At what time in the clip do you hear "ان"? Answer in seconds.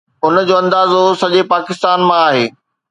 0.25-0.35